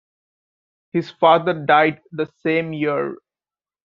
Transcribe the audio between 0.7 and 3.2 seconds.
His father died the same year.